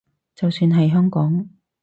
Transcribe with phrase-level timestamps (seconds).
[0.33, 1.47] 就算係香港